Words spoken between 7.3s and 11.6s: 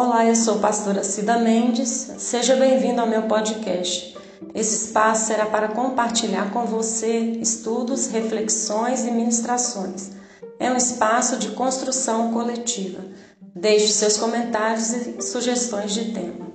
estudos, reflexões e ministrações. É um espaço de